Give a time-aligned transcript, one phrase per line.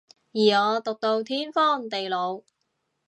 [0.33, 2.41] 而我毒到天荒地老